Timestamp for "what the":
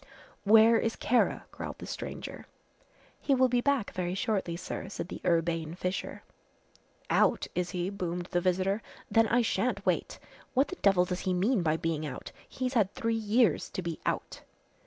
10.55-10.75